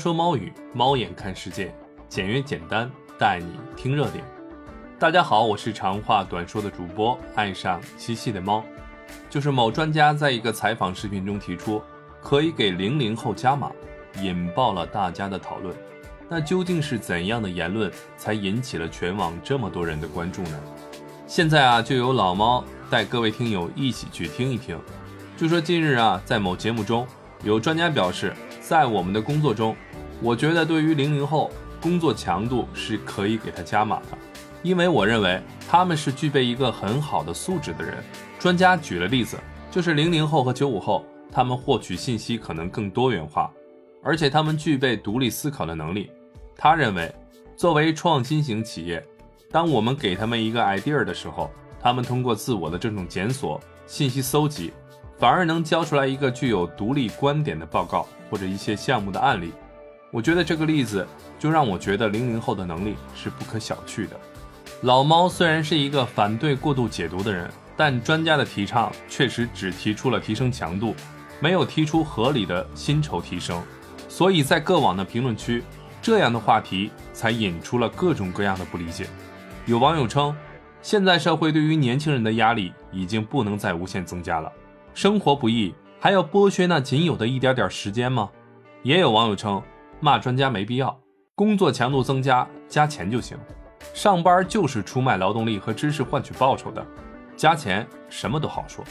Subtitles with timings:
[0.00, 1.74] 说猫语，猫眼看世界，
[2.08, 4.24] 简约简单，带你听热点。
[4.98, 8.64] 大家好，我是长话短说的主播，爱上嬉戏的猫。
[9.28, 11.82] 就是某专家在一个采访视频中提出，
[12.22, 13.70] 可以给零零后加码，
[14.22, 15.76] 引爆了大家的讨论。
[16.30, 20.58] 那究竟是怎样的言论才引起了全网这么多人的关注呢？
[21.26, 24.80] 现在啊，就由老猫带各位听友一起去听一听。
[25.36, 27.06] 就说近日啊，在某节目中，
[27.44, 28.34] 有专家表示，
[28.70, 29.74] 在我们的工作中，
[30.22, 31.50] 我觉得对于零零后
[31.82, 34.16] 工作强度是可以给他加码的，
[34.62, 37.96] 因为我认为他们是具备一个很好的素质的人。
[38.38, 39.36] 专家举了例子，
[39.72, 43.50] 就是零零后和九五后，他们获取信息可能更多元化，
[44.04, 46.08] 而且他们具备独立思考的能力。
[46.54, 47.12] 他认为，
[47.56, 49.04] 作为创新型企业，
[49.50, 54.72] 当我们给他们一个 idea 的时候，他们通过自我的这种检索、信息搜集。
[55.20, 59.52] 反而能交出来一个具有独立观点的报告，或者一些项目的案例。
[60.10, 61.06] 我觉得这个例子
[61.38, 64.18] 就让我觉得零零后的能力是不可小觑的。
[64.80, 70.94] 老猫虽然是一个反对过度解读的人，但专家的提倡确实只提出了提升强度，
[71.38, 73.62] 没有提出合理的薪酬提升。
[74.08, 75.62] 所以在各网的评论区，
[76.00, 79.06] 这样的话题才引出了各种各样的不理解。
[79.66, 80.34] 有网友称，
[80.80, 84.50] 现在社会对于年轻人的压力已经不能再无限增加了。
[84.92, 88.28] 生活不易，还要剥削那仅有的一点点时间吗？
[88.82, 89.62] 也有网友称，
[90.00, 90.98] 骂专家没必要，
[91.34, 93.38] 工作强度增加，加钱就行。
[93.94, 96.84] 上班就是出卖劳动力和知识换取报酬的，
[97.36, 98.84] 加钱什么都好说。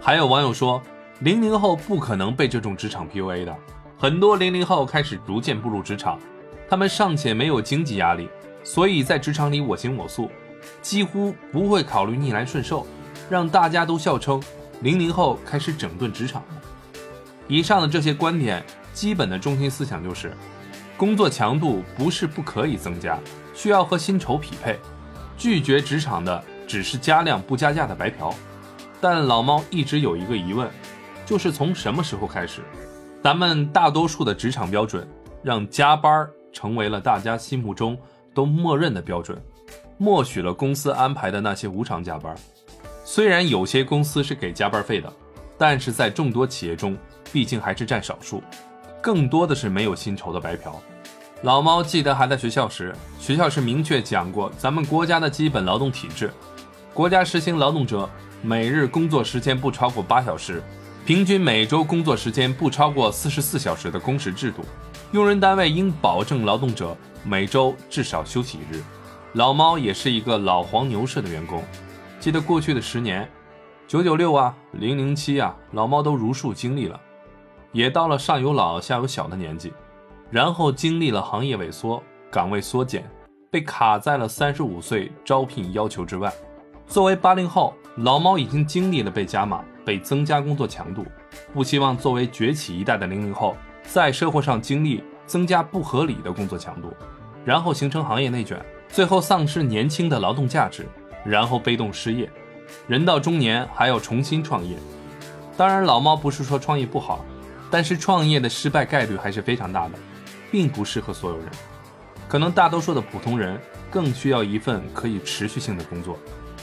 [0.00, 0.82] 还有网友说，
[1.20, 3.56] 零零后不可能被这种职场 PUA 的。
[3.96, 6.18] 很多零零后开始逐渐步入职场，
[6.68, 8.28] 他们尚且没有经济压力，
[8.64, 10.30] 所以在职场里我行我素，
[10.82, 12.86] 几乎不会考虑逆来顺受，
[13.28, 14.42] 让大家都笑称。
[14.82, 16.62] 零零后开始整顿职场了
[17.46, 18.64] 以上的这些观点，
[18.94, 20.32] 基本的中心思想就是：
[20.96, 23.18] 工作强度不是不可以增加，
[23.54, 24.78] 需要和薪酬匹配。
[25.36, 28.32] 拒绝职场的只是加量不加价的白嫖。
[29.00, 30.70] 但老猫一直有一个疑问，
[31.26, 32.60] 就是从什么时候开始，
[33.22, 35.08] 咱们大多数的职场标准
[35.42, 37.98] 让加班成为了大家心目中
[38.34, 39.42] 都默认的标准，
[39.98, 42.36] 默许了公司安排的那些无偿加班。
[43.12, 45.12] 虽然有些公司是给加班费的，
[45.58, 46.96] 但是在众多企业中，
[47.32, 48.40] 毕竟还是占少数，
[49.02, 50.80] 更多的是没有薪酬的白嫖。
[51.42, 56.32] 老猫记得还在学校时，学校是明确讲过咱们国家的基本劳动体制，
[56.94, 58.08] 国家实行劳动者
[58.42, 60.62] 每日工作时间不超过八小时，
[61.04, 64.64] 平均每周工作时间不超过四十四小时的工时制度，
[65.10, 68.80] 用人单位应保证劳动者每周至少休息一日。
[69.32, 71.64] 老猫也是一个老黄牛式的员工。
[72.20, 73.26] 记得过去的十年，
[73.88, 77.00] 九九六啊，零零七啊，老猫都如数经历了，
[77.72, 79.72] 也到了上有老下有小的年纪，
[80.30, 83.10] 然后经历了行业萎缩、岗位缩减，
[83.50, 86.30] 被卡在了三十五岁招聘要求之外。
[86.86, 91.06] 作为八零后，老猫已经经历了被加码、被增加工作强度，
[91.54, 96.92] 不希望作为崛起一代的零零后，在社会上经历增加不合理的工作强度，
[97.46, 100.86] 然后形成行业内卷，最后丧失年轻的劳动价值。
[101.24, 102.30] 然后被动失业，
[102.86, 104.76] 人到中年还要重新创业。
[105.56, 107.24] 当然，老猫不是说创业不好，
[107.70, 109.98] 但是创业的失败概率还是非常大的，
[110.50, 111.46] 并不适合所有人。
[112.28, 113.60] 可能大多数的普通人
[113.90, 116.16] 更需要一份可以持续性的工作。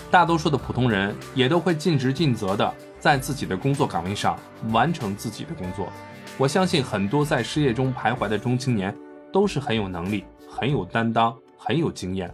[0.10, 4.40] 大多数的普通人也都会尽职尽责的在自己的工作岗位上
[4.72, 5.92] 完成自己的工作。
[6.38, 8.96] 我相信很多在失业中徘徊的中青年
[9.34, 12.34] 都是很有能力、很有担当、很有经验。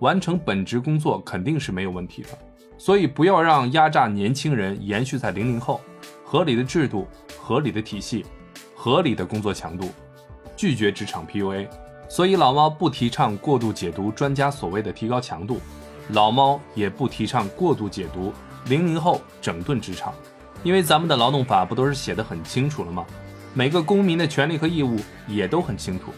[0.00, 2.28] 完成本职工作肯定是没有问题的，
[2.76, 5.80] 所以不要让压榨年轻人延续在零零后。
[6.24, 7.08] 合理的制度、
[7.40, 8.24] 合理的体系、
[8.74, 9.90] 合理的工作强度，
[10.56, 11.68] 拒绝职场 PUA。
[12.08, 15.60] 所以老猫不提倡过度解读专家所谓的提高强度，
[16.10, 18.32] 老猫也不提倡过度解读
[18.66, 20.14] 零零后整顿职场，
[20.62, 23.04] 因为咱们的劳动法不都是写的很清楚了吗？
[23.52, 24.96] 每个公民的权利和义务
[25.26, 26.12] 也都很清楚。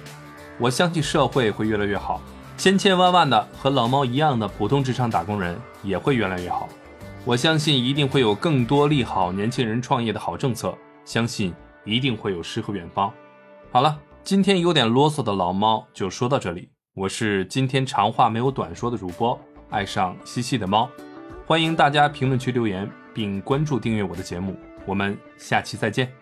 [0.58, 2.20] 我相信社会会越来越好。
[2.62, 6.68] 千千万万的和老猫一样的普通职场打工人也会越来越好，
[7.24, 10.72] 我相信一定会有更多利好年轻人创业的好政策，
[11.04, 11.52] 相信
[11.84, 13.12] 一定会有诗和远方。
[13.72, 19.36] 好了，今天有点啰嗦的老猫就说到这里，我是今天长话没有短说的主播，
[19.68, 20.88] 爱上嬉戏的猫，
[21.44, 24.56] 欢迎大家评论区留言并关注订阅我的节目，
[24.86, 26.21] 我们下期再见。